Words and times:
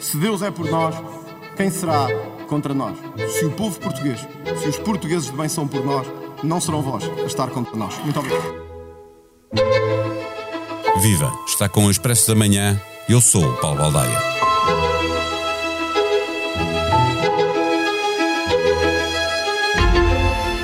Se 0.00 0.16
Deus 0.16 0.40
é 0.40 0.50
por 0.50 0.68
nós, 0.70 0.94
quem 1.56 1.70
será 1.70 2.08
contra 2.48 2.72
nós? 2.72 2.96
Se 3.34 3.44
o 3.44 3.50
povo 3.50 3.78
português, 3.78 4.26
se 4.58 4.68
os 4.68 4.78
portugueses 4.78 5.30
de 5.30 5.36
bem 5.36 5.46
são 5.46 5.68
por 5.68 5.84
nós, 5.84 6.06
não 6.42 6.58
serão 6.58 6.80
vós 6.80 7.04
a 7.04 7.26
estar 7.26 7.48
contra 7.50 7.76
nós. 7.76 7.98
Muito 7.98 8.18
obrigado. 8.18 8.70
Viva! 11.02 11.30
Está 11.46 11.68
com 11.68 11.84
o 11.84 11.90
Expresso 11.90 12.28
da 12.28 12.34
Manhã. 12.34 12.80
Eu 13.10 13.20
sou 13.20 13.44
o 13.44 13.56
Paulo 13.58 13.76
Baldaia. 13.76 14.18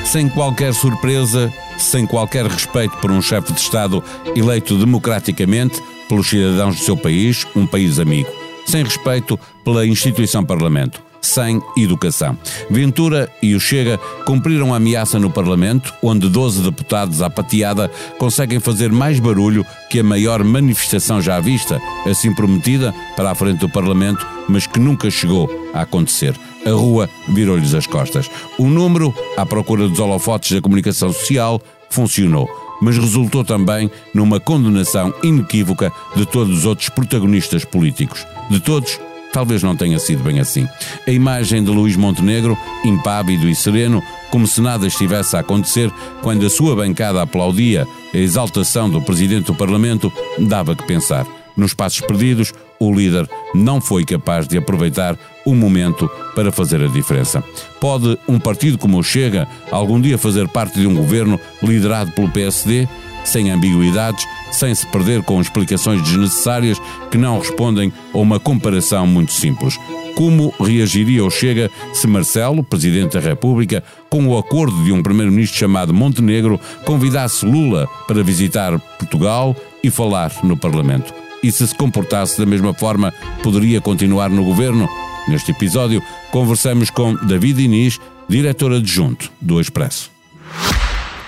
Sem 0.06 0.30
qualquer 0.30 0.72
surpresa, 0.72 1.52
sem 1.78 2.06
qualquer 2.06 2.46
respeito 2.46 2.96
por 2.98 3.10
um 3.10 3.20
chefe 3.20 3.52
de 3.52 3.60
Estado 3.60 4.02
eleito 4.34 4.78
democraticamente 4.78 5.82
pelos 6.08 6.26
cidadãos 6.26 6.76
do 6.76 6.82
seu 6.82 6.96
país, 6.96 7.46
um 7.54 7.66
país 7.66 7.98
amigo. 7.98 8.45
Sem 8.66 8.84
respeito 8.84 9.38
pela 9.64 9.86
instituição 9.86 10.44
Parlamento 10.44 11.06
sem 11.26 11.60
educação. 11.76 12.38
Ventura 12.70 13.30
e 13.42 13.54
o 13.54 13.60
Chega 13.60 13.98
cumpriram 14.24 14.72
a 14.72 14.76
ameaça 14.76 15.18
no 15.18 15.30
Parlamento, 15.30 15.92
onde 16.02 16.28
12 16.28 16.62
deputados 16.62 17.20
à 17.20 17.28
pateada 17.28 17.90
conseguem 18.18 18.60
fazer 18.60 18.92
mais 18.92 19.18
barulho 19.18 19.66
que 19.90 20.00
a 20.00 20.04
maior 20.04 20.42
manifestação 20.44 21.20
já 21.20 21.40
vista, 21.40 21.80
assim 22.06 22.34
prometida 22.34 22.94
para 23.16 23.30
a 23.30 23.34
frente 23.34 23.58
do 23.58 23.68
Parlamento, 23.68 24.26
mas 24.48 24.66
que 24.66 24.78
nunca 24.78 25.10
chegou 25.10 25.50
a 25.74 25.82
acontecer. 25.82 26.34
A 26.64 26.70
rua 26.70 27.08
virou-lhes 27.28 27.74
as 27.74 27.86
costas. 27.86 28.28
O 28.58 28.66
número, 28.66 29.14
à 29.36 29.46
procura 29.46 29.88
dos 29.88 30.00
holofotes 30.00 30.52
da 30.52 30.60
comunicação 30.60 31.12
social, 31.12 31.60
funcionou 31.90 32.48
mas 32.80 32.96
resultou 32.96 33.44
também 33.44 33.90
numa 34.14 34.40
condenação 34.40 35.12
inequívoca 35.22 35.92
de 36.14 36.26
todos 36.26 36.58
os 36.58 36.66
outros 36.66 36.88
protagonistas 36.88 37.64
políticos. 37.64 38.26
De 38.50 38.60
todos, 38.60 38.98
talvez 39.32 39.62
não 39.62 39.76
tenha 39.76 39.98
sido 39.98 40.22
bem 40.22 40.40
assim. 40.40 40.66
A 41.06 41.10
imagem 41.10 41.62
de 41.62 41.70
Luís 41.70 41.96
Montenegro, 41.96 42.56
impávido 42.84 43.48
e 43.48 43.54
sereno, 43.54 44.02
como 44.30 44.46
se 44.46 44.60
nada 44.60 44.86
estivesse 44.86 45.36
a 45.36 45.40
acontecer, 45.40 45.90
quando 46.22 46.44
a 46.46 46.50
sua 46.50 46.76
bancada 46.76 47.22
aplaudia 47.22 47.86
a 48.12 48.16
exaltação 48.16 48.88
do 48.88 49.00
presidente 49.00 49.46
do 49.46 49.54
Parlamento, 49.54 50.12
dava 50.38 50.74
que 50.74 50.86
pensar. 50.86 51.26
Nos 51.56 51.72
passos 51.72 52.02
perdidos, 52.02 52.52
o 52.78 52.92
líder 52.92 53.28
não 53.54 53.80
foi 53.80 54.04
capaz 54.04 54.46
de 54.46 54.58
aproveitar 54.58 55.16
o 55.46 55.54
momento 55.54 56.10
para 56.34 56.52
fazer 56.52 56.82
a 56.82 56.88
diferença. 56.88 57.42
Pode 57.80 58.18
um 58.28 58.38
partido 58.38 58.76
como 58.76 58.98
o 58.98 59.02
Chega 59.02 59.48
algum 59.70 59.98
dia 59.98 60.18
fazer 60.18 60.46
parte 60.48 60.78
de 60.78 60.86
um 60.86 60.94
governo 60.94 61.40
liderado 61.62 62.12
pelo 62.12 62.28
PSD? 62.28 62.86
sem 63.26 63.50
ambiguidades, 63.50 64.26
sem 64.52 64.74
se 64.74 64.86
perder 64.86 65.22
com 65.22 65.40
explicações 65.40 66.00
desnecessárias 66.02 66.80
que 67.10 67.18
não 67.18 67.38
respondem 67.38 67.92
a 68.14 68.18
uma 68.18 68.38
comparação 68.38 69.06
muito 69.06 69.32
simples. 69.32 69.78
Como 70.14 70.54
reagiria 70.58 71.24
o 71.24 71.30
Chega 71.30 71.70
se 71.92 72.06
Marcelo, 72.06 72.64
Presidente 72.64 73.14
da 73.14 73.20
República, 73.20 73.84
com 74.08 74.26
o 74.26 74.38
acordo 74.38 74.82
de 74.84 74.92
um 74.92 75.02
Primeiro-Ministro 75.02 75.58
chamado 75.58 75.92
Montenegro, 75.92 76.58
convidasse 76.84 77.44
Lula 77.44 77.86
para 78.06 78.22
visitar 78.22 78.78
Portugal 78.78 79.54
e 79.82 79.90
falar 79.90 80.32
no 80.42 80.56
Parlamento? 80.56 81.12
E 81.42 81.52
se 81.52 81.66
se 81.66 81.74
comportasse 81.74 82.38
da 82.38 82.46
mesma 82.46 82.72
forma, 82.72 83.12
poderia 83.42 83.80
continuar 83.80 84.30
no 84.30 84.42
governo? 84.42 84.88
Neste 85.28 85.50
episódio, 85.50 86.00
conversamos 86.30 86.88
com 86.88 87.14
David 87.14 87.60
Inês, 87.60 87.98
diretor 88.28 88.72
adjunto 88.72 89.32
do 89.40 89.60
Expresso. 89.60 90.10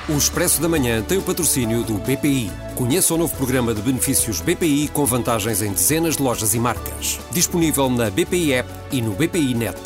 O 0.09 0.17
Expresso 0.17 0.63
da 0.63 0.69
Manhã 0.69 1.03
tem 1.03 1.19
o 1.19 1.23
patrocínio 1.23 1.83
do 1.83 1.95
BPI. 1.95 2.51
Conheça 2.77 3.13
o 3.13 3.19
novo 3.19 3.37
programa 3.37 3.75
de 3.75 3.83
benefícios 3.83 4.41
BPI 4.41 4.89
com 4.93 5.05
vantagens 5.05 5.63
em 5.63 5.73
dezenas 5.73 6.17
de 6.17 6.23
lojas 6.23 6.55
e 6.55 6.61
marcas. 6.61 7.19
Disponível 7.33 7.91
na 7.91 8.09
BPI 8.09 8.53
App 8.55 8.71
e 8.93 9.03
no 9.03 9.15
BPI 9.15 9.55
Net. 9.55 9.79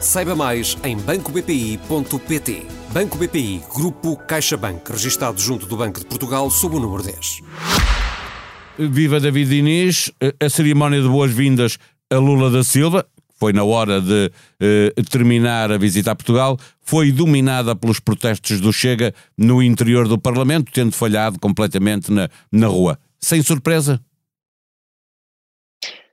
Saiba 0.00 0.34
mais 0.34 0.76
em 0.82 0.96
bancobpi.pt. 0.96 2.66
Banco 2.92 3.18
BPI, 3.18 3.62
Grupo 3.72 4.16
CaixaBank, 4.16 4.90
registado 4.90 5.40
junto 5.40 5.64
do 5.66 5.76
Banco 5.76 6.00
de 6.00 6.06
Portugal 6.06 6.50
sob 6.50 6.76
o 6.76 6.80
número 6.80 7.04
10. 7.04 7.42
Viva 8.78 9.20
David 9.20 9.54
Inês, 9.54 10.10
a 10.40 10.48
cerimónia 10.48 11.00
de 11.00 11.08
boas-vindas 11.08 11.78
a 12.12 12.18
Lula 12.18 12.50
da 12.50 12.64
Silva, 12.64 13.06
foi 13.40 13.54
na 13.54 13.64
hora 13.64 14.02
de 14.02 14.30
eh, 14.60 14.92
terminar 15.10 15.72
a 15.72 15.78
visita 15.78 16.10
a 16.10 16.14
Portugal, 16.14 16.58
foi 16.82 17.10
dominada 17.10 17.74
pelos 17.74 17.98
protestos 17.98 18.60
do 18.60 18.70
Chega 18.70 19.14
no 19.36 19.62
interior 19.62 20.06
do 20.06 20.18
Parlamento, 20.18 20.70
tendo 20.70 20.92
falhado 20.92 21.40
completamente 21.40 22.12
na, 22.12 22.28
na 22.52 22.66
rua. 22.66 22.98
Sem 23.18 23.42
surpresa? 23.42 23.98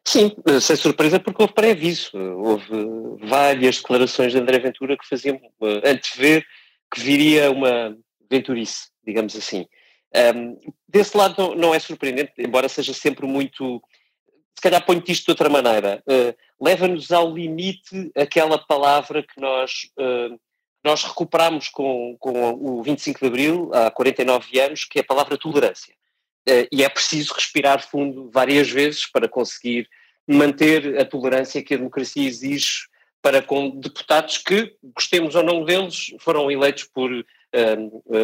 Sim, 0.05 0.33
eh, 0.45 0.61
sem 0.61 0.77
surpresa 0.77 1.19
porque 1.19 1.41
houve 1.41 1.53
pré-aviso. 1.53 2.11
Houve 2.15 3.27
várias 3.27 3.75
declarações 3.77 4.31
de 4.31 4.39
André 4.39 4.59
Ventura 4.59 4.97
que 4.97 5.07
faziam 5.07 5.35
uh, 5.35 5.81
antever 5.83 6.45
que 6.93 7.01
viria 7.01 7.51
uma 7.51 7.93
venturice, 8.31 8.87
digamos 9.05 9.35
assim. 9.35 9.65
Um, 10.15 10.57
desse 10.87 11.17
lado 11.17 11.35
não, 11.37 11.55
não, 11.55 11.75
é 11.75 11.79
surpreendente, 11.79 12.31
embora 12.37 12.69
seja 12.69 12.93
sempre 12.93 13.27
muito 13.27 13.81
se 14.57 14.61
calhar 14.61 14.83
ponho-te 14.83 15.11
isto 15.11 15.25
de 15.25 15.31
outra 15.31 15.49
maneira, 15.49 16.01
uh, 16.07 16.33
leva-nos 16.59 17.11
ao 17.11 17.33
limite 17.33 18.11
aquela 18.15 18.57
palavra 18.57 19.23
que 19.23 19.39
nós, 19.39 19.89
uh, 19.97 20.39
nós 20.83 21.03
recuperamos 21.03 21.69
com, 21.69 22.15
com 22.19 22.53
o 22.53 22.81
25 22.83 23.19
de 23.19 23.27
Abril, 23.27 23.71
há 23.73 23.91
49 23.91 24.59
anos, 24.59 24.85
que 24.85 24.99
é 24.99 25.01
a 25.01 25.05
palavra 25.05 25.37
tolerância. 25.37 25.93
Uh, 26.47 26.67
e 26.71 26.83
é 26.83 26.89
preciso 26.89 27.33
respirar 27.33 27.87
fundo 27.87 28.29
várias 28.31 28.69
vezes 28.69 29.05
para 29.05 29.27
conseguir 29.27 29.87
manter 30.27 30.99
a 30.99 31.05
tolerância 31.05 31.63
que 31.63 31.73
a 31.73 31.77
democracia 31.77 32.27
exige 32.27 32.87
para 33.21 33.41
com 33.41 33.69
deputados 33.69 34.37
que, 34.37 34.75
gostemos 34.95 35.35
ou 35.35 35.43
não 35.43 35.63
deles, 35.63 36.13
foram 36.19 36.49
eleitos 36.51 36.83
por 36.85 37.11
uh, 37.11 37.25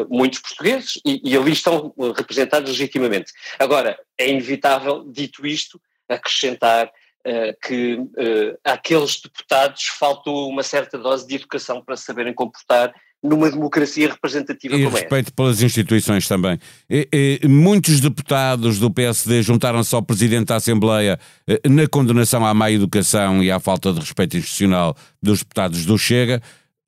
muitos 0.09 0.39
portugueses 0.39 0.99
e, 1.05 1.21
e 1.23 1.35
ali 1.35 1.51
estão 1.51 1.93
representados 2.15 2.71
legitimamente. 2.71 3.31
Agora, 3.59 3.99
é 4.17 4.29
inevitável, 4.29 5.03
dito 5.11 5.45
isto, 5.45 5.81
acrescentar 6.07 6.91
que 7.61 7.95
uh, 7.95 8.57
àqueles 8.63 9.21
deputados 9.21 9.85
faltou 9.99 10.49
uma 10.49 10.63
certa 10.63 10.97
dose 10.97 11.25
de 11.25 11.35
educação 11.35 11.81
para 11.81 11.95
saberem 11.95 12.33
comportar 12.33 12.93
numa 13.23 13.49
democracia 13.49 14.09
representativa 14.09 14.75
e 14.75 14.83
como 14.83 14.97
respeito 14.97 15.33
pelas 15.33 15.61
instituições 15.61 16.27
também. 16.27 16.59
E, 16.89 17.39
e, 17.41 17.47
muitos 17.47 18.01
deputados 18.01 18.77
do 18.77 18.91
PSD 18.91 19.41
juntaram-se 19.41 19.95
ao 19.95 20.03
Presidente 20.03 20.47
da 20.47 20.57
Assembleia 20.57 21.17
eh, 21.47 21.61
na 21.69 21.87
condenação 21.87 22.45
à 22.45 22.53
má 22.53 22.69
educação 22.69 23.41
e 23.41 23.49
à 23.49 23.61
falta 23.61 23.93
de 23.93 24.01
respeito 24.01 24.35
institucional 24.35 24.93
dos 25.21 25.39
deputados 25.39 25.85
do 25.85 25.97
Chega. 25.97 26.41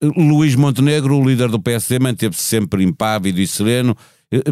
Luís 0.04 0.56
Montenegro, 0.56 1.18
o 1.18 1.26
líder 1.26 1.48
do 1.48 1.60
PSD, 1.60 2.00
manteve-se 2.00 2.44
sempre 2.44 2.84
impávido 2.84 3.40
e 3.40 3.48
sereno. 3.48 3.96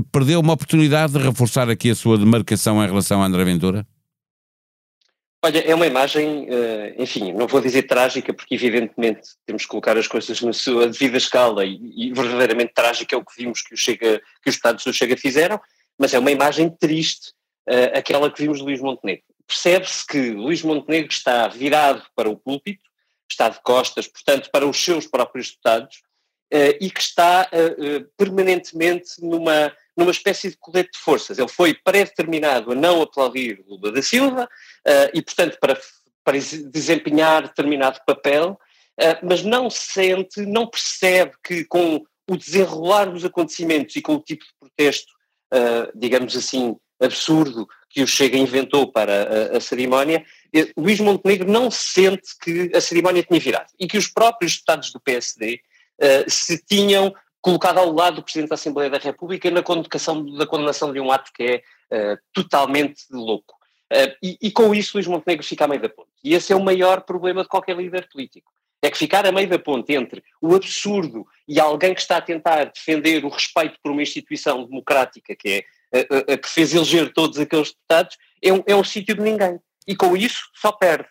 Perdeu 0.09 0.39
uma 0.39 0.53
oportunidade 0.53 1.13
de 1.13 1.19
reforçar 1.19 1.69
aqui 1.69 1.89
a 1.89 1.95
sua 1.95 2.17
demarcação 2.17 2.81
em 2.81 2.87
relação 2.87 3.21
a 3.21 3.25
André 3.25 3.43
Ventura? 3.43 3.85
Olha, 5.45 5.59
é 5.59 5.75
uma 5.75 5.85
imagem, 5.85 6.47
eh, 6.49 6.95
enfim, 6.97 7.33
não 7.33 7.47
vou 7.47 7.59
dizer 7.59 7.83
trágica, 7.83 8.33
porque 8.33 8.55
evidentemente 8.55 9.31
temos 9.45 9.63
que 9.63 9.67
colocar 9.67 9.97
as 9.97 10.07
coisas 10.07 10.39
na 10.39 10.53
sua 10.53 10.87
devida 10.87 11.17
escala 11.17 11.65
e, 11.65 11.77
e 11.97 12.13
verdadeiramente 12.13 12.73
trágica 12.73 13.13
é 13.13 13.19
o 13.19 13.25
que 13.25 13.35
vimos 13.35 13.61
que, 13.61 13.73
o 13.73 13.77
Chega, 13.77 14.21
que 14.41 14.49
os 14.49 14.55
Estados 14.55 14.85
do 14.85 14.93
Chega 14.93 15.17
fizeram, 15.17 15.59
mas 15.99 16.13
é 16.13 16.19
uma 16.19 16.31
imagem 16.31 16.69
triste, 16.69 17.33
uh, 17.67 17.97
aquela 17.97 18.31
que 18.31 18.41
vimos 18.41 18.59
de 18.59 18.63
Luís 18.63 18.79
Montenegro. 18.79 19.25
Percebe-se 19.45 20.07
que 20.07 20.31
Luís 20.31 20.63
Montenegro 20.63 21.11
está 21.11 21.49
virado 21.49 22.05
para 22.15 22.29
o 22.29 22.37
púlpito, 22.37 22.89
está 23.29 23.49
de 23.49 23.61
costas, 23.63 24.07
portanto, 24.07 24.49
para 24.49 24.65
os 24.65 24.81
seus 24.81 25.07
próprios 25.07 25.49
deputados, 25.49 25.97
uh, 26.53 26.77
e 26.79 26.89
que 26.89 27.01
está 27.01 27.49
permanentemente 28.17 29.21
numa 29.21 29.75
numa 29.95 30.11
espécie 30.11 30.49
de 30.49 30.57
colete 30.57 30.91
de 30.93 30.99
forças. 30.99 31.37
Ele 31.37 31.47
foi 31.47 31.73
pré-determinado 31.73 32.71
a 32.71 32.75
não 32.75 33.01
aplaudir 33.01 33.63
Lula 33.67 33.91
da 33.91 34.01
Silva 34.01 34.45
uh, 34.45 35.09
e, 35.13 35.21
portanto, 35.21 35.57
para, 35.59 35.79
para 36.23 36.37
desempenhar 36.71 37.43
determinado 37.43 37.99
papel, 38.05 38.59
uh, 38.99 39.25
mas 39.25 39.43
não 39.43 39.69
sente, 39.69 40.41
não 40.41 40.67
percebe 40.67 41.33
que 41.43 41.63
com 41.65 42.03
o 42.29 42.37
desenrolar 42.37 43.05
dos 43.05 43.25
acontecimentos 43.25 43.95
e 43.95 44.01
com 44.01 44.15
o 44.15 44.21
tipo 44.21 44.43
de 44.43 44.51
protesto, 44.59 45.11
uh, 45.53 45.91
digamos 45.97 46.35
assim, 46.35 46.75
absurdo 47.01 47.67
que 47.89 48.01
o 48.01 48.07
Chega 48.07 48.37
inventou 48.37 48.91
para 48.91 49.53
a, 49.53 49.57
a 49.57 49.61
cerimónia, 49.61 50.25
Luís 50.75 50.99
Montenegro 50.99 51.49
não 51.49 51.69
sente 51.69 52.29
que 52.41 52.71
a 52.73 52.81
cerimónia 52.81 53.23
tinha 53.23 53.39
virado 53.39 53.67
e 53.79 53.87
que 53.87 53.97
os 53.97 54.07
próprios 54.07 54.53
deputados 54.53 54.91
do 54.91 54.99
PSD 54.99 55.59
uh, 56.01 56.29
se 56.29 56.57
tinham 56.65 57.13
colocado 57.43 57.77
ao 57.77 57.91
lado 57.91 58.15
do 58.15 58.23
Presidente 58.23 58.49
da 58.49 58.55
Assembleia 58.55 58.89
da 58.89 58.97
República 58.97 59.51
na 59.51 59.61
condenação, 59.61 60.25
da 60.37 60.47
condenação 60.47 60.93
de 60.93 60.99
um 61.01 61.11
ato 61.11 61.29
que 61.35 61.43
é 61.43 62.13
uh, 62.13 62.17
totalmente 62.31 63.03
louco. 63.11 63.53
Uh, 63.91 64.15
e, 64.23 64.37
e, 64.43 64.51
com 64.51 64.73
isso 64.73 64.95
Luís 64.95 65.05
Montenegro 65.05 65.45
fica 65.45 65.65
a 65.65 65.67
meio 65.67 65.81
da 65.81 65.89
ponte. 65.89 66.09
E 66.23 66.33
esse 66.33 66.53
é 66.53 66.55
o 66.55 66.63
maior 66.63 67.01
problema 67.01 67.43
de 67.43 67.49
qualquer 67.49 67.75
líder 67.75 68.07
político. 68.09 68.49
É 68.81 68.89
que 68.89 68.97
ficar 68.97 69.25
a 69.25 69.31
meio 69.31 69.49
da 69.49 69.59
ponte 69.59 69.93
entre 69.93 70.23
o 70.41 70.55
absurdo 70.55 71.27
e 71.45 71.59
alguém 71.59 71.93
que 71.93 71.99
está 71.99 72.17
a 72.17 72.21
tentar 72.21 72.65
defender 72.65 73.25
o 73.25 73.29
respeito 73.29 73.77
por 73.83 73.91
uma 73.91 74.01
instituição 74.01 74.63
democrática 74.63 75.35
que 75.35 75.65
é 75.91 75.99
a, 75.99 76.31
a, 76.31 76.33
a 76.33 76.37
que 76.37 76.49
fez 76.49 76.73
eleger 76.73 77.11
todos 77.11 77.37
aqueles 77.39 77.71
deputados 77.71 78.17
é 78.41 78.53
um, 78.53 78.63
é 78.65 78.75
um 78.75 78.83
sítio 78.85 79.15
de 79.15 79.21
ninguém. 79.21 79.59
E 79.85 79.97
com 79.97 80.15
isso 80.15 80.49
só 80.55 80.71
perde. 80.71 81.09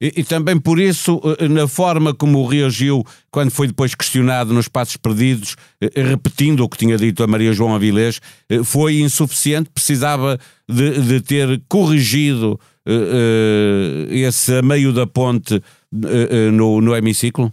E, 0.00 0.20
e, 0.20 0.24
também 0.24 0.58
por 0.58 0.78
isso, 0.78 1.20
eh, 1.40 1.48
na 1.48 1.66
forma 1.66 2.14
como 2.14 2.46
reagiu 2.46 3.04
quando 3.32 3.50
foi 3.50 3.66
depois 3.66 3.96
questionado 3.96 4.54
nos 4.54 4.68
passos 4.68 4.96
perdidos, 4.96 5.56
eh, 5.80 5.90
repetindo 6.02 6.60
o 6.60 6.68
que 6.68 6.78
tinha 6.78 6.96
dito 6.96 7.22
a 7.22 7.26
Maria 7.26 7.52
João 7.52 7.74
Avilés, 7.74 8.20
eh, 8.48 8.62
foi 8.62 9.00
insuficiente, 9.00 9.70
precisava 9.70 10.38
de, 10.68 11.00
de 11.00 11.20
ter 11.20 11.60
corrigido 11.68 12.60
uh, 12.88 14.12
esse 14.12 14.62
meio 14.62 14.92
da 14.92 15.06
ponte 15.06 15.56
uh, 15.56 16.52
no, 16.52 16.80
no 16.80 16.96
hemiciclo? 16.96 17.52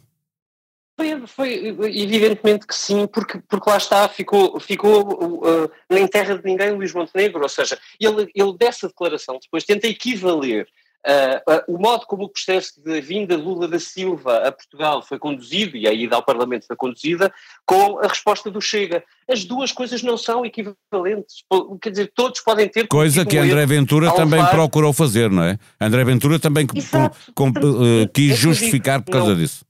Foi, 0.97 1.27
foi, 1.27 1.77
evidentemente 1.93 2.65
que 2.65 2.73
sim, 2.73 3.05
porque, 3.07 3.39
porque 3.49 3.69
lá 3.69 3.77
está, 3.77 4.07
ficou, 4.07 4.57
ficou 4.61 5.43
uh, 5.43 5.69
nem 5.89 6.07
terra 6.07 6.37
de 6.37 6.45
ninguém 6.45 6.71
Luís 6.71 6.93
Montenegro, 6.93 7.41
ou 7.41 7.49
seja, 7.49 7.77
ele, 7.99 8.29
ele 8.33 8.57
dessa 8.57 8.87
declaração 8.87 9.37
depois 9.41 9.65
tenta 9.65 9.87
equivaler 9.87 10.67
Uh, 11.05 11.51
uh, 11.53 11.75
o 11.75 11.79
modo 11.79 12.07
como 12.07 12.23
o 12.23 12.29
processo 12.29 12.81
de 12.83 12.99
vinda 12.99 13.37
de 13.37 13.43
Lula 13.43 13.67
da 13.67 13.77
Silva 13.79 14.47
a 14.47 14.51
Portugal 14.51 15.03
foi 15.03 15.19
conduzido, 15.19 15.77
e 15.77 15.87
a 15.87 15.93
ida 15.93 16.15
ao 16.15 16.23
Parlamento 16.23 16.65
foi 16.65 16.75
conduzida, 16.75 17.31
com 17.63 17.99
a 17.99 18.07
resposta 18.07 18.49
do 18.49 18.59
Chega. 18.59 19.03
As 19.29 19.45
duas 19.45 19.71
coisas 19.71 20.01
não 20.01 20.17
são 20.17 20.43
equivalentes. 20.43 21.43
Quer 21.79 21.89
dizer, 21.91 22.11
todos 22.15 22.41
podem 22.41 22.67
ter. 22.67 22.87
Coisa 22.87 23.23
que 23.23 23.37
André 23.37 23.67
Ventura 23.67 24.11
também 24.15 24.39
levar... 24.39 24.49
procurou 24.49 24.91
fazer, 24.91 25.29
não 25.29 25.43
é? 25.43 25.59
André 25.79 26.03
Ventura 26.03 26.39
também 26.39 26.65
Exato. 26.73 27.31
Com, 27.35 27.49
uh, 27.49 28.09
quis 28.11 28.31
é 28.31 28.35
justificar 28.35 29.03
por 29.03 29.11
causa 29.11 29.29
não, 29.29 29.37
disso. 29.37 29.63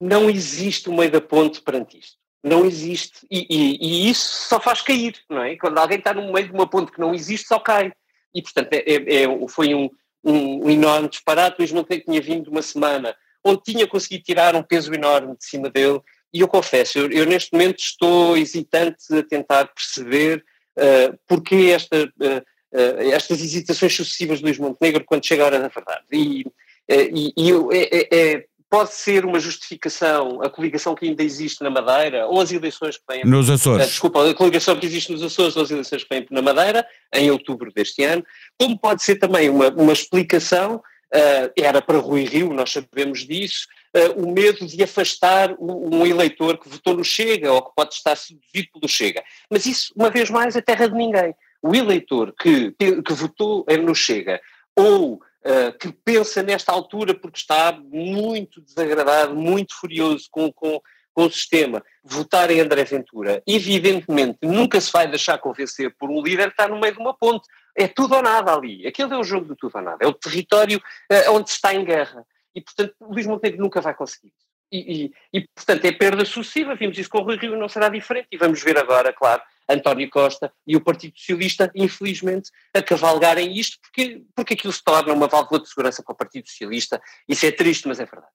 Não 0.00 0.30
existe 0.30 0.88
o 0.88 0.96
meio 0.96 1.10
da 1.10 1.20
ponte 1.20 1.60
perante 1.60 1.98
isto. 1.98 2.16
Não 2.44 2.64
existe. 2.64 3.26
E, 3.28 3.46
e, 3.50 3.78
e, 3.80 4.10
isso 4.10 4.48
só 4.48 4.60
faz 4.60 4.80
cair, 4.80 5.16
não 5.28 5.42
é? 5.42 5.56
Quando 5.56 5.78
alguém 5.78 5.98
está 5.98 6.14
no 6.14 6.32
meio 6.32 6.46
de 6.46 6.52
uma 6.52 6.68
ponte 6.68 6.92
que 6.92 7.00
não 7.00 7.12
existe, 7.12 7.48
só 7.48 7.58
cai. 7.58 7.92
E, 8.32 8.40
portanto, 8.40 8.72
é, 8.72 8.78
é, 8.78 9.22
é 9.24 9.48
foi 9.48 9.74
um 9.74 9.90
um, 10.24 10.66
um 10.66 10.70
enorme 10.70 11.08
disparate. 11.08 11.56
Luís 11.58 11.72
Montenegro 11.72 12.06
tinha 12.06 12.20
vindo 12.20 12.50
uma 12.50 12.62
semana 12.62 13.14
onde 13.44 13.62
tinha 13.62 13.86
conseguido 13.86 14.24
tirar 14.24 14.54
um 14.54 14.62
peso 14.62 14.92
enorme 14.94 15.36
de 15.36 15.44
cima 15.44 15.68
dele. 15.68 16.00
E 16.32 16.40
eu 16.40 16.48
confesso, 16.48 16.98
eu, 16.98 17.10
eu 17.10 17.26
neste 17.26 17.52
momento 17.52 17.78
estou 17.78 18.36
hesitante 18.36 19.04
a 19.14 19.22
tentar 19.22 19.66
perceber 19.66 20.42
uh, 20.78 21.18
porque 21.26 21.72
esta, 21.74 22.04
uh, 22.04 22.38
uh, 22.72 23.12
estas 23.12 23.40
hesitações 23.40 23.94
sucessivas 23.94 24.38
de 24.38 24.44
Luís 24.44 24.58
Montenegro 24.58 25.04
quando 25.04 25.26
chega 25.26 25.42
a 25.42 25.46
hora 25.46 25.60
da 25.60 25.68
verdade. 25.68 26.04
E, 26.10 26.44
e, 26.88 27.32
e 27.36 27.50
é, 27.72 28.32
é, 28.32 28.46
pode 28.72 28.94
ser 28.94 29.26
uma 29.26 29.38
justificação 29.38 30.40
a 30.40 30.48
coligação 30.48 30.94
que 30.94 31.04
ainda 31.04 31.22
existe 31.22 31.62
na 31.62 31.68
Madeira 31.68 32.26
ou 32.26 32.40
as 32.40 32.50
eleições 32.50 32.96
que 32.96 33.04
vêm. 33.06 33.22
Nos 33.22 33.50
Açores. 33.50 33.86
desculpa, 33.86 34.30
a 34.30 34.32
coligação 34.32 34.74
que 34.74 34.86
existe 34.86 35.12
nos 35.12 35.22
Açores 35.22 35.54
ou 35.56 35.62
as 35.62 35.70
eleições 35.70 36.02
que 36.02 36.08
vêm 36.08 36.26
na 36.30 36.40
Madeira, 36.40 36.86
em 37.14 37.30
outubro 37.30 37.70
deste 37.70 38.02
ano, 38.02 38.24
como 38.58 38.78
pode 38.78 39.02
ser 39.02 39.16
também 39.16 39.50
uma, 39.50 39.68
uma 39.68 39.92
explicação, 39.92 40.76
uh, 40.76 41.52
era 41.54 41.82
para 41.82 41.98
Rui 41.98 42.24
Rio, 42.24 42.54
nós 42.54 42.72
sabemos 42.72 43.26
disso, 43.26 43.66
uh, 43.94 44.22
o 44.22 44.32
medo 44.32 44.66
de 44.66 44.82
afastar 44.82 45.52
um, 45.60 45.98
um 45.98 46.06
eleitor 46.06 46.56
que 46.56 46.66
votou 46.66 46.96
no 46.96 47.04
Chega 47.04 47.52
ou 47.52 47.60
que 47.60 47.74
pode 47.76 47.92
estar 47.92 48.16
seduzido 48.16 48.68
pelo 48.72 48.88
Chega. 48.88 49.22
Mas 49.50 49.66
isso, 49.66 49.92
uma 49.94 50.08
vez 50.08 50.30
mais, 50.30 50.56
é 50.56 50.62
terra 50.62 50.88
de 50.88 50.94
ninguém. 50.94 51.34
O 51.60 51.74
eleitor 51.74 52.32
que, 52.40 52.72
que 52.78 53.12
votou 53.12 53.66
no 53.82 53.94
Chega 53.94 54.40
ou 54.74 55.20
uh, 55.44 55.76
que 55.78 55.92
pensa 55.92 56.42
nesta 56.42 56.72
altura 56.72 57.14
porque 57.14 57.38
está 57.38 57.72
muito 57.72 58.60
desagradado, 58.60 59.34
muito 59.34 59.74
furioso 59.74 60.28
com, 60.30 60.52
com, 60.52 60.80
com 61.12 61.26
o 61.26 61.30
sistema, 61.30 61.82
votar 62.02 62.50
em 62.50 62.60
André 62.60 62.84
Ventura, 62.84 63.42
evidentemente 63.46 64.38
nunca 64.42 64.80
se 64.80 64.90
vai 64.90 65.08
deixar 65.08 65.38
convencer 65.38 65.94
por 65.98 66.10
um 66.10 66.22
líder 66.22 66.46
que 66.46 66.52
está 66.52 66.68
no 66.68 66.80
meio 66.80 66.94
de 66.94 67.00
uma 67.00 67.14
ponte. 67.14 67.46
É 67.76 67.88
tudo 67.88 68.16
ou 68.16 68.22
nada 68.22 68.54
ali. 68.54 68.86
Aquele 68.86 69.14
é 69.14 69.16
o 69.16 69.24
jogo 69.24 69.48
de 69.48 69.56
tudo 69.56 69.76
ou 69.76 69.82
nada. 69.82 70.04
É 70.04 70.06
o 70.06 70.12
território 70.12 70.78
uh, 70.78 71.32
onde 71.32 71.48
se 71.48 71.56
está 71.56 71.74
em 71.74 71.84
guerra. 71.84 72.24
E, 72.54 72.60
portanto, 72.60 72.94
Luís 73.00 73.26
Montenegro 73.26 73.62
nunca 73.62 73.80
vai 73.80 73.94
conseguir. 73.94 74.32
E, 74.70 75.12
e, 75.32 75.38
e, 75.38 75.48
portanto, 75.54 75.84
é 75.84 75.92
perda 75.92 76.24
sucessiva. 76.24 76.74
Vimos 76.74 76.98
isso 76.98 77.08
com 77.08 77.18
o 77.18 77.22
Rui 77.22 77.36
Rio, 77.36 77.56
não 77.56 77.68
será 77.68 77.88
diferente. 77.88 78.28
E 78.30 78.36
vamos 78.36 78.62
ver 78.62 78.76
agora, 78.78 79.12
claro, 79.12 79.42
António 79.68 80.08
Costa 80.10 80.52
e 80.66 80.76
o 80.76 80.80
Partido 80.80 81.16
Socialista, 81.16 81.70
infelizmente, 81.74 82.50
a 82.74 82.82
cavalgarem 82.82 83.56
isto, 83.58 83.78
porque, 83.80 84.22
porque 84.34 84.54
aquilo 84.54 84.72
se 84.72 84.82
torna 84.82 85.12
uma 85.12 85.28
válvula 85.28 85.60
de 85.60 85.68
segurança 85.68 86.02
para 86.02 86.12
o 86.12 86.16
Partido 86.16 86.48
Socialista. 86.48 87.00
Isso 87.28 87.46
é 87.46 87.52
triste, 87.52 87.88
mas 87.88 88.00
é 88.00 88.04
verdade. 88.04 88.32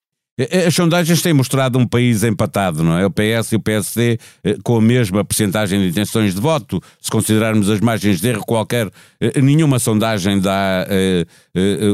As 0.68 0.75
sondagens 0.75 1.19
têm 1.19 1.34
mostrado 1.34 1.80
um 1.80 1.88
país 1.88 2.24
empatado, 2.24 2.84
não 2.84 2.95
é? 2.95 3.04
O 3.04 3.10
PS 3.10 3.54
e 3.54 3.56
o 3.56 3.60
PSD 3.60 4.19
eh, 4.44 4.56
com 4.63 4.78
a 4.78 4.81
mesma 4.81 5.25
percentagem 5.25 5.80
de 5.81 5.88
intenções 5.88 6.36
de 6.36 6.39
voto. 6.39 6.80
Se 7.01 7.10
considerarmos 7.10 7.72
as 7.72 7.80
margens 7.80 8.22
de 8.22 8.28
erro, 8.28 8.45
qualquer, 8.45 8.88
eh, 9.19 9.42
nenhuma 9.42 9.80
sondagem 9.80 10.39
dá 10.39 10.86
eh, 10.88 11.25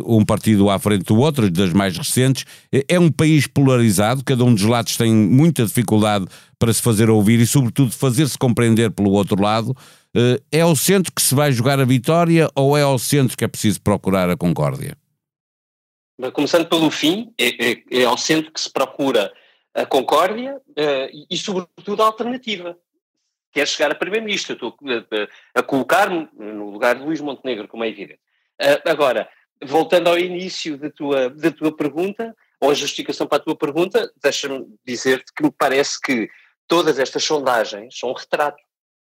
um 0.06 0.25
partido 0.25 0.69
à 0.69 0.78
frente 0.78 1.06
do 1.06 1.16
outro, 1.16 1.50
das 1.50 1.72
mais 1.72 1.98
recentes. 1.98 2.44
É 2.90 3.00
um 3.00 3.10
país 3.10 3.48
polarizado, 3.48 4.22
cada 4.25 4.44
um 4.44 4.54
dos 4.54 4.63
lados 4.63 4.98
tem 4.98 5.13
muita 5.13 5.66
dificuldade 5.66 6.25
para 6.60 6.74
se 6.74 6.81
fazer 6.81 7.10
ouvir 7.10 7.40
e, 7.40 7.48
sobretudo, 7.48 7.92
fazer-se 7.92 8.38
compreender 8.38 8.92
pelo 8.92 9.12
outro 9.12 9.42
lado. 9.42 9.74
É 10.51 10.62
ao 10.62 10.75
centro 10.75 11.13
que 11.13 11.22
se 11.22 11.34
vai 11.34 11.51
jogar 11.51 11.80
a 11.80 11.86
vitória 11.86 12.50
ou 12.56 12.78
é 12.78 12.81
ao 12.81 13.00
centro 13.00 13.38
que 13.38 13.45
é 13.45 13.48
preciso 13.48 13.81
procurar 13.81 14.30
a 14.30 14.36
concórdia? 14.36 14.98
Começando 16.33 16.68
pelo 16.68 16.92
fim, 16.92 17.33
é, 17.38 17.71
é, 17.71 17.83
é 17.92 18.04
ao 18.06 18.18
centro 18.18 18.51
que 18.51 18.62
se 18.62 18.71
procura 18.71 19.33
a 19.74 19.86
concórdia 19.86 20.57
uh, 20.57 21.10
e, 21.12 21.25
e, 21.31 21.38
sobretudo, 21.38 22.04
a 22.04 22.06
alternativa. 22.06 22.77
Quer 23.51 23.68
chegar 23.68 23.92
a 23.92 23.95
Primeiro-Ministro. 23.95 24.54
Estou 24.54 24.75
a, 25.56 25.60
a 25.60 25.63
colocar-me 25.63 26.30
no 26.33 26.69
lugar 26.69 26.95
de 26.95 27.04
Luís 27.04 27.19
Montenegro, 27.19 27.68
como 27.68 27.83
é 27.83 27.89
evidente. 27.89 28.19
Uh, 28.62 28.89
agora, 28.89 29.27
voltando 29.63 30.10
ao 30.10 30.19
início 30.19 30.77
da 30.77 30.89
tua, 30.89 31.30
da 31.30 31.51
tua 31.51 31.75
pergunta, 31.75 32.36
ou 32.59 32.69
a 32.69 32.74
justificação 32.74 33.27
para 33.27 33.39
a 33.39 33.44
tua 33.44 33.56
pergunta, 33.56 34.12
deixa-me 34.21 34.66
dizer-te 34.86 35.33
que 35.33 35.44
me 35.44 35.51
parece 35.51 36.00
que 36.00 36.30
todas 36.68 37.00
estas 37.00 37.24
sondagens 37.24 37.98
são 37.98 38.09
um 38.09 38.13
retrato. 38.13 38.62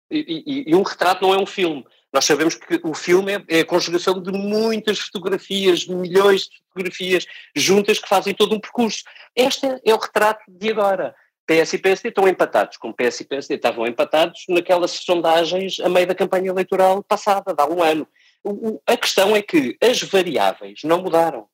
E, 0.09 0.43
e, 0.45 0.71
e, 0.71 0.75
um 0.75 0.83
retrato 0.83 1.21
não 1.21 1.33
é 1.33 1.37
um 1.37 1.45
filme. 1.45 1.85
Nós 2.17 2.25
sabemos 2.25 2.55
que 2.55 2.81
o 2.83 2.95
filme 2.95 3.33
é, 3.33 3.43
é, 3.47 3.59
a 3.59 3.65
conjugação 3.65 4.19
de 4.19 4.31
muitas 4.31 4.97
fotografias, 4.97 5.85
milhões 5.85 6.49
de 6.49 6.57
fotografias 6.67 7.27
juntas 7.55 7.99
que 7.99 8.09
fazem 8.09 8.33
todo 8.33 8.55
um 8.55 8.59
percurso. 8.59 9.03
Este 9.35 9.67
é 9.85 9.93
o 9.93 9.99
retrato 9.99 10.41
de 10.47 10.71
agora. 10.71 11.13
PS 11.45 11.73
e 11.73 11.77
PSD 11.77 12.09
estão 12.09 12.27
empatados, 12.27 12.75
como 12.77 12.95
PS 12.95 13.19
e 13.19 13.25
PSD 13.25 13.53
estavam 13.53 13.85
empatados 13.85 14.45
naquelas 14.49 14.89
sondagens 14.89 15.79
a 15.79 15.87
meio 15.89 16.07
da 16.07 16.15
campanha 16.15 16.49
eleitoral 16.49 17.03
passada, 17.03 17.53
de 17.53 17.61
há 17.61 17.67
um 17.67 17.83
ano. 17.83 18.07
O, 18.43 18.81
a 18.87 18.97
questão 18.97 19.35
é 19.35 19.43
que 19.43 19.77
as 19.79 20.01
variáveis 20.01 20.79
não 20.83 21.03
mudaram. 21.03 21.45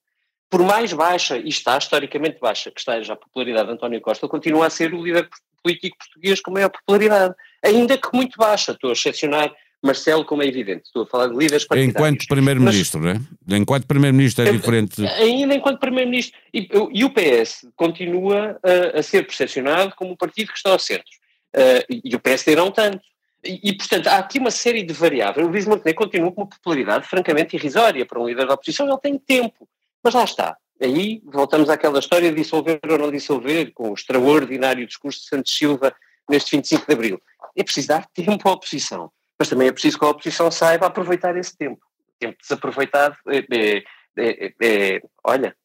Por 0.50 0.62
mais 0.62 0.94
baixa, 0.94 1.38
e 1.38 1.50
está 1.50 1.78
historicamente 1.78 2.40
baixa, 2.40 2.72
que 2.72 2.80
esteja 2.80 3.12
a 3.12 3.18
popularidade 3.18 3.68
de 3.68 3.74
António 3.74 4.00
Costa, 4.00 4.30
continua 4.30 4.68
a 4.68 4.70
ser 4.70 4.94
o 4.94 5.04
líder 5.04 5.28
político 5.62 5.98
português 5.98 6.40
com 6.40 6.52
maior 6.52 6.70
popularidade, 6.70 7.36
ainda 7.62 7.98
que 7.98 8.08
muito 8.14 8.38
baixa. 8.38 8.72
Estou 8.72 8.92
a 8.92 8.94
excepcionar 8.94 9.54
Marcelo, 9.84 10.24
como 10.24 10.42
é 10.42 10.48
evidente, 10.48 10.84
estou 10.86 11.04
a 11.04 11.06
falar 11.06 11.28
de 11.28 11.36
líderes 11.36 11.66
partidários. 11.66 11.96
Enquanto 11.96 12.28
Primeiro-Ministro, 12.28 13.02
não 13.02 13.10
é? 13.10 13.58
Enquanto 13.58 13.86
Primeiro-Ministro 13.86 14.48
é 14.48 14.52
diferente. 14.54 15.06
Ainda 15.06 15.54
enquanto 15.54 15.78
Primeiro-Ministro. 15.78 16.40
E, 16.54 16.70
e, 16.94 17.04
o 17.04 17.10
PS 17.10 17.68
continua 17.76 18.58
a, 18.64 19.00
a, 19.00 19.04
ser 19.04 19.28
percepcionado 19.28 19.94
como 19.98 20.14
um 20.14 20.16
partido 20.16 20.54
que 20.54 20.58
está 20.58 20.72
ao 20.72 20.80
centro. 20.80 21.12
Uh, 21.54 22.02
e 22.06 22.16
o 22.16 22.20
PSD 22.20 22.56
não 22.56 22.72
tanto. 22.72 23.02
E, 23.44 23.60
e, 23.62 23.78
portanto, 23.78 24.08
há 24.08 24.20
aqui 24.20 24.40
uma 24.40 24.52
série 24.52 24.84
de 24.84 24.94
variáveis. 24.94 25.46
O 25.46 25.50
Luís 25.50 25.66
Montenegro 25.66 26.06
continua 26.06 26.32
com 26.32 26.44
uma 26.44 26.50
popularidade 26.50 27.06
francamente 27.06 27.58
irrisória 27.58 28.06
para 28.06 28.22
um 28.22 28.26
líder 28.26 28.48
da 28.48 28.54
oposição. 28.54 28.88
Ele 28.88 28.98
tem 29.00 29.18
tempo. 29.18 29.68
Mas 30.02 30.14
lá 30.14 30.24
está. 30.24 30.56
Aí 30.82 31.22
voltamos 31.26 31.70
àquela 31.70 32.00
história 32.00 32.30
de 32.30 32.38
dissolver 32.38 32.80
ou 32.90 32.98
não 32.98 33.12
dissolver, 33.12 33.74
com 33.74 33.90
o 33.90 33.94
extraordinário 33.94 34.88
discurso 34.88 35.20
de 35.20 35.28
Santos 35.28 35.54
Silva 35.54 35.94
neste 36.30 36.56
25 36.56 36.88
de 36.88 36.94
Abril. 36.94 37.22
É 37.54 37.64
preciso 37.64 37.90
dar 37.90 38.08
tempo 38.14 38.48
à 38.48 38.54
oposição 38.54 39.12
mas 39.40 39.50
também 39.50 39.68
é 39.68 39.72
preciso 39.72 40.00
que 40.00 40.06
a 40.06 40.10
oposição 40.10 40.50
saiba 40.52 40.88
aproveitar 40.88 41.36
esse 41.38 41.58
tempo. 41.58 41.82
O 42.08 42.20
tempo 42.20 42.38
desaproveitado 42.42 43.16
é, 43.28 43.38
é, 43.52 43.84
é, 44.18 44.54
é 44.62 45.02
olha, 45.24 45.56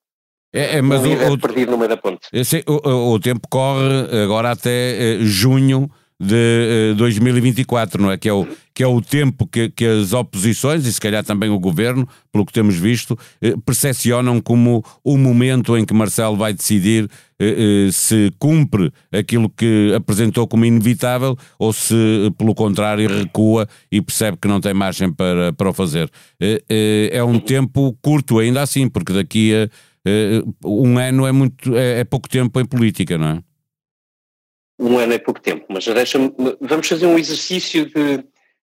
é, 0.52 0.78
é, 0.78 0.82
mas 0.82 1.02
o, 1.04 1.32
o, 1.34 1.38
perdido 1.38 1.72
no 1.72 1.78
meio 1.78 1.90
da 1.90 1.96
ponte. 1.96 2.26
O, 2.66 3.14
o, 3.14 3.20
tempo 3.20 3.46
corre 3.50 4.22
agora 4.24 4.50
até 4.50 4.70
eh, 4.70 5.18
junho 5.20 5.90
de 6.20 6.94
2024, 6.96 8.00
eh, 8.00 8.02
não 8.02 8.10
é? 8.10 8.18
Que 8.18 8.28
é 8.28 8.32
o, 8.32 8.46
que 8.74 8.82
é 8.82 8.86
o 8.86 9.00
tempo 9.00 9.46
que, 9.46 9.68
que 9.70 9.84
as 9.84 10.12
oposições, 10.12 10.84
e 10.84 10.92
se 10.92 11.00
calhar 11.00 11.24
também 11.24 11.48
o 11.48 11.58
governo, 11.60 12.08
pelo 12.32 12.44
que 12.44 12.52
temos 12.52 12.74
visto, 12.74 13.16
eh, 13.40 13.54
percepcionam 13.64 14.40
como 14.40 14.84
o 15.04 15.16
momento 15.16 15.76
em 15.76 15.84
que 15.84 15.94
Marcelo 15.94 16.36
vai 16.36 16.52
decidir 16.52 17.08
eh, 17.38 17.88
se 17.92 18.32
cumpre 18.38 18.92
aquilo 19.12 19.48
que 19.48 19.92
apresentou 19.94 20.48
como 20.48 20.64
inevitável 20.64 21.36
ou 21.56 21.72
se, 21.72 21.94
pelo 22.36 22.52
contrário, 22.52 23.08
recua 23.08 23.68
e 23.92 24.02
percebe 24.02 24.38
que 24.40 24.48
não 24.48 24.60
tem 24.60 24.74
margem 24.74 25.12
para, 25.12 25.52
para 25.52 25.70
o 25.70 25.72
fazer. 25.72 26.10
É 26.68 27.22
um 27.22 27.38
tempo 27.38 27.96
curto 28.02 28.40
ainda 28.40 28.60
assim, 28.62 28.88
porque 28.88 29.12
daqui 29.12 29.52
a 29.54 29.68
um 30.64 30.98
ano 30.98 31.26
é, 31.26 31.32
muito, 31.32 31.76
é, 31.76 32.00
é 32.00 32.04
pouco 32.04 32.28
tempo 32.28 32.58
em 32.60 32.64
política, 32.64 33.18
não 33.18 33.26
é? 33.28 33.47
Um 34.78 34.98
ano 34.98 35.12
é 35.12 35.18
pouco 35.18 35.40
tempo, 35.40 35.66
mas 35.68 35.84
deixa 35.86 36.18
vamos 36.60 36.86
fazer 36.86 37.06
um 37.06 37.18
exercício 37.18 37.86
de, 37.86 38.14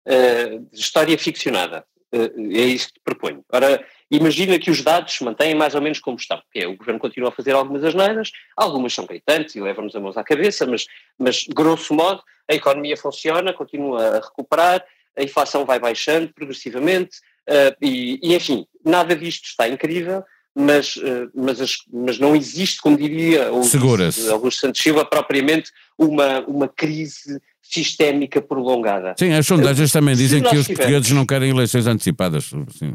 uh, 0.06 0.59
de 0.73 0.78
história 0.78 1.18
ficcionada. 1.18 1.85
é 2.12 2.61
isso 2.61 2.88
que 2.88 2.94
te 2.94 3.00
proponho. 3.04 3.44
Ora, 3.50 3.85
imagina 4.11 4.59
que 4.59 4.71
os 4.71 4.83
dados 4.83 5.14
se 5.14 5.25
mantêm 5.25 5.54
mais 5.54 5.75
ou 5.75 5.83
menos 5.83 5.99
como 5.99 6.16
estão, 6.16 6.40
é, 6.54 6.66
o 6.66 6.76
governo 6.76 7.00
continua 7.00 7.30
a 7.30 7.33
fazer 7.33 7.52
algumas 7.52 7.83
asneiras, 7.83 8.30
algumas 8.56 8.92
são 8.92 9.06
gritantes 9.06 9.56
e 9.56 9.61
levam-nos 9.61 9.97
a 9.97 10.00
mãos 10.00 10.16
à 10.16 10.23
cabeça, 10.23 10.66
mas, 10.66 10.87
mas 11.18 11.47
grosso 11.49 11.92
modo 11.92 12.23
a 12.49 12.54
economia 12.54 12.97
funciona, 12.97 13.52
continua 13.52 14.16
a 14.16 14.21
recuperar, 14.21 14.85
a 15.16 15.23
inflação 15.23 15.64
vai 15.64 15.78
baixando 15.78 16.33
progressivamente 16.33 17.18
uh, 17.49 17.75
e, 17.80 18.18
e, 18.23 18.35
enfim, 18.35 18.66
nada 18.85 19.16
disto 19.16 19.47
está 19.47 19.68
incrível, 19.68 20.25
mas, 20.55 20.97
uh, 20.97 21.31
mas, 21.35 21.61
as, 21.61 21.79
mas 21.93 22.19
não 22.19 22.37
existe, 22.37 22.81
como 22.81 22.97
diria 22.97 23.49
Augusto 23.49 24.61
Santos 24.61 24.81
Silva, 24.81 25.05
propriamente 25.05 25.71
uma, 25.99 26.41
uma 26.41 26.69
crise 26.69 27.41
sistémica 27.63 28.41
prolongada. 28.41 29.15
Sim, 29.19 29.33
as 29.33 29.47
sondagens 29.47 29.91
também 29.91 30.15
dizem 30.15 30.43
que 30.43 30.57
os 30.57 30.67
portugueses 30.67 31.11
não 31.11 31.27
querem 31.27 31.51
eleições 31.51 31.87
antecipadas. 31.87 32.45
Sim. 32.79 32.95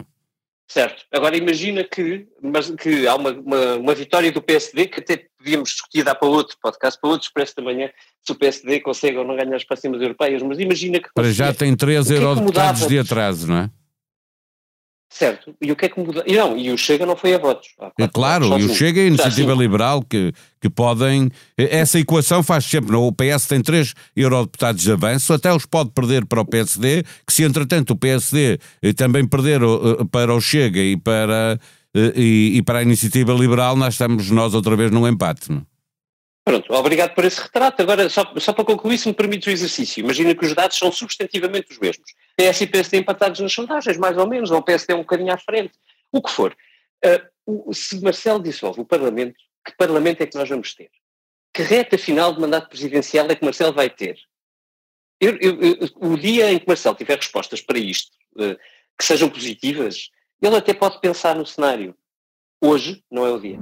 Certo. 0.71 1.03
Agora 1.11 1.35
imagina 1.35 1.83
que, 1.83 2.27
mas, 2.43 2.69
que 2.69 3.07
há 3.07 3.15
uma, 3.15 3.31
uma, 3.31 3.75
uma, 3.77 3.95
vitória 3.95 4.31
do 4.31 4.39
PSD, 4.39 4.85
que 4.85 4.99
até 4.99 5.25
podíamos 5.35 5.71
discutir 5.71 6.03
dar 6.03 6.13
para 6.13 6.27
outro 6.27 6.55
podcast, 6.61 7.01
para 7.01 7.09
outro 7.09 7.25
expresso 7.25 7.55
da 7.55 7.63
manhã, 7.63 7.89
se 8.23 8.31
o 8.31 8.35
PSD 8.35 8.79
consegue 8.79 9.17
ou 9.17 9.25
não 9.25 9.35
ganhar 9.35 9.55
as 9.55 9.63
próximas 9.63 9.99
europeias, 9.99 10.43
mas 10.43 10.59
imagina 10.59 10.99
que... 10.99 11.09
Para 11.15 11.31
já 11.31 11.51
tem 11.51 11.75
três 11.75 12.11
é 12.11 12.17
eurodeputados 12.17 12.87
de 12.87 12.99
atraso, 12.99 13.47
não 13.47 13.57
é? 13.57 13.71
Certo. 15.09 15.55
E 15.59 15.71
o 15.71 15.75
que 15.75 15.85
é 15.85 15.89
que 15.89 15.99
muda? 15.99 16.23
E 16.27 16.35
não, 16.35 16.55
e 16.55 16.71
o 16.71 16.77
Chega 16.77 17.03
não 17.03 17.15
foi 17.15 17.33
a 17.33 17.39
votos. 17.39 17.69
É 17.97 18.07
claro, 18.07 18.59
e 18.59 18.63
o 18.63 18.75
Chega 18.75 19.01
e 19.01 19.05
a 19.05 19.07
Iniciativa 19.07 19.53
Liberal 19.53 20.03
que, 20.03 20.31
que 20.61 20.69
podem. 20.69 21.31
Essa 21.57 21.99
equação 21.99 22.43
faz 22.43 22.65
sempre. 22.65 22.95
O 22.95 23.11
PS 23.11 23.47
tem 23.47 23.59
três 23.59 23.95
eurodeputados 24.15 24.83
de 24.83 24.91
avanço, 24.91 25.33
até 25.33 25.51
os 25.51 25.65
pode 25.65 25.89
perder 25.91 26.27
para 26.27 26.41
o 26.41 26.45
PSD, 26.45 27.03
que 27.25 27.33
se 27.33 27.43
entretanto 27.43 27.91
o 27.91 27.95
PSD 27.95 28.59
eh, 28.83 28.93
também 28.93 29.27
perder 29.27 29.61
eh, 29.63 30.05
para 30.11 30.33
o 30.33 30.39
Chega 30.39 30.79
e 30.79 30.95
para, 30.95 31.59
eh, 31.95 32.13
e, 32.15 32.57
e 32.57 32.61
para 32.61 32.79
a 32.79 32.83
Iniciativa 32.83 33.33
Liberal, 33.33 33.75
nós 33.75 33.95
estamos 33.95 34.29
nós 34.29 34.53
outra 34.53 34.75
vez 34.75 34.91
num 34.91 35.07
empate. 35.07 35.51
Não? 35.51 35.65
Pronto, 36.49 36.73
obrigado 36.73 37.13
por 37.13 37.25
esse 37.25 37.39
retrato. 37.41 37.81
Agora, 37.81 38.09
só, 38.09 38.31
só 38.37 38.53
para 38.53 38.65
concluir, 38.65 38.97
se 38.97 39.07
me 39.07 39.13
permites 39.13 39.47
o 39.47 39.51
exercício, 39.51 40.01
imagina 40.01 40.33
que 40.33 40.45
os 40.45 40.55
dados 40.55 40.77
são 40.77 40.91
substantivamente 40.91 41.71
os 41.71 41.79
mesmos. 41.79 42.11
PS 42.39 42.61
e 42.61 42.67
PSD 42.67 42.97
empatados 42.97 43.41
nas 43.41 43.51
sondagens, 43.51 43.97
mais 43.97 44.17
ou 44.17 44.25
menos, 44.25 44.49
ou 44.49 44.59
o 44.59 44.63
PSD 44.63 44.93
é 44.93 44.95
um 44.95 44.99
bocadinho 44.99 45.33
à 45.33 45.37
frente, 45.37 45.73
o 46.09 46.21
que 46.21 46.31
for. 46.31 46.55
Uh, 47.05 47.73
se 47.73 48.01
Marcelo 48.01 48.41
dissolve 48.41 48.79
o 48.79 48.85
Parlamento, 48.85 49.35
que 49.65 49.75
Parlamento 49.75 50.21
é 50.21 50.25
que 50.25 50.37
nós 50.37 50.47
vamos 50.47 50.73
ter? 50.73 50.89
Que 51.53 51.63
reta 51.63 51.97
final 51.97 52.33
de 52.33 52.39
mandato 52.39 52.69
presidencial 52.69 53.27
é 53.29 53.35
que 53.35 53.43
Marcelo 53.43 53.73
vai 53.73 53.89
ter? 53.89 54.17
Eu, 55.19 55.37
eu, 55.41 55.61
eu, 55.61 55.89
o 55.97 56.15
dia 56.15 56.49
em 56.49 56.59
que 56.59 56.67
Marcelo 56.67 56.95
tiver 56.95 57.17
respostas 57.17 57.59
para 57.59 57.77
isto, 57.77 58.11
uh, 58.37 58.55
que 58.97 59.03
sejam 59.03 59.29
positivas, 59.29 60.09
ele 60.41 60.55
até 60.55 60.73
pode 60.73 61.01
pensar 61.01 61.35
no 61.35 61.45
cenário. 61.45 61.93
Hoje 62.61 63.03
não 63.11 63.25
é 63.25 63.31
o 63.31 63.39
dia. 63.39 63.59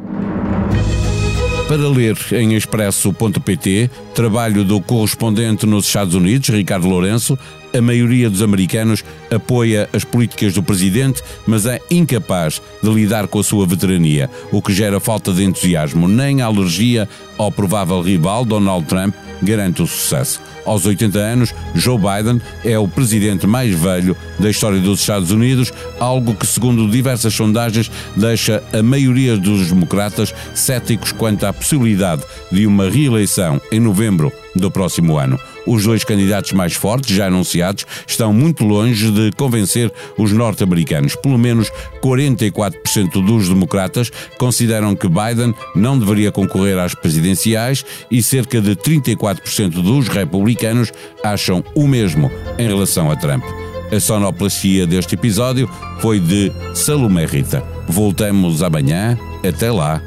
Para 1.67 1.89
ler 1.89 2.15
em 2.31 2.55
expresso.pt, 2.55 3.89
trabalho 4.15 4.63
do 4.63 4.79
correspondente 4.79 5.65
nos 5.65 5.85
Estados 5.85 6.15
Unidos, 6.15 6.47
Ricardo 6.47 6.87
Lourenço, 6.87 7.37
a 7.77 7.81
maioria 7.81 8.29
dos 8.29 8.41
americanos 8.41 9.03
apoia 9.33 9.89
as 9.93 10.03
políticas 10.03 10.53
do 10.53 10.63
presidente, 10.63 11.21
mas 11.45 11.65
é 11.65 11.79
incapaz 11.91 12.61
de 12.81 12.89
lidar 12.89 13.27
com 13.27 13.39
a 13.39 13.43
sua 13.43 13.65
veterania, 13.65 14.29
o 14.51 14.61
que 14.61 14.73
gera 14.73 14.99
falta 14.99 15.31
de 15.31 15.43
entusiasmo, 15.43 16.07
nem 16.07 16.41
alergia 16.41 17.07
ao 17.37 17.51
provável 17.51 18.01
rival 18.01 18.43
Donald 18.43 18.85
Trump 18.87 19.13
garante 19.41 19.81
o 19.81 19.87
sucesso. 19.87 20.41
Aos 20.65 20.85
80 20.85 21.17
anos, 21.19 21.55
Joe 21.75 21.97
Biden 21.97 22.41
é 22.65 22.77
o 22.77 22.87
presidente 22.87 23.47
mais 23.47 23.73
velho 23.73 24.17
da 24.39 24.49
história 24.49 24.79
dos 24.79 24.99
Estados 24.99 25.31
Unidos, 25.31 25.71
algo 25.99 26.35
que, 26.35 26.45
segundo 26.45 26.89
diversas 26.89 27.33
sondagens, 27.33 27.89
deixa 28.15 28.63
a 28.73 28.83
maioria 28.83 29.37
dos 29.37 29.69
democratas 29.69 30.33
céticos 30.53 31.11
quanto 31.11 31.45
à 31.45 31.53
possibilidade 31.53 32.23
de 32.51 32.67
uma 32.67 32.89
reeleição 32.89 33.61
em 33.71 33.79
novembro 33.79 34.33
do 34.57 34.71
próximo 34.71 35.17
ano. 35.17 35.39
Os 35.65 35.83
dois 35.83 36.03
candidatos 36.03 36.51
mais 36.51 36.73
fortes, 36.73 37.15
já 37.15 37.27
anunciados, 37.27 37.85
estão 38.05 38.33
muito 38.33 38.63
longe 38.63 39.11
de 39.11 39.31
convencer 39.31 39.91
os 40.17 40.31
norte-americanos. 40.31 41.15
Pelo 41.15 41.37
menos 41.37 41.71
44% 42.01 43.25
dos 43.25 43.49
democratas 43.49 44.11
consideram 44.37 44.95
que 44.95 45.07
Biden 45.07 45.53
não 45.75 45.97
deveria 45.97 46.31
concorrer 46.31 46.77
às 46.77 46.93
presidenciais 46.93 47.85
e 48.09 48.21
cerca 48.21 48.61
de 48.61 48.75
34% 48.75 49.69
dos 49.81 50.07
republicanos 50.07 50.91
acham 51.23 51.63
o 51.75 51.87
mesmo 51.87 52.31
em 52.57 52.67
relação 52.67 53.11
a 53.11 53.15
Trump. 53.15 53.43
A 53.91 53.99
sonoplastia 53.99 54.85
deste 54.85 55.15
episódio 55.15 55.69
foi 56.01 56.19
de 56.19 56.51
Salomé 56.73 57.25
Rita. 57.25 57.63
Voltamos 57.87 58.61
amanhã. 58.61 59.17
Até 59.47 59.71
lá. 59.71 60.01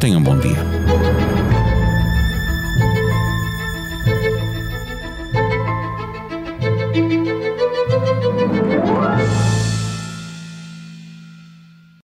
Tenham 0.00 0.20
um 0.20 0.22
bom 0.22 0.38
dia. 0.38 1.25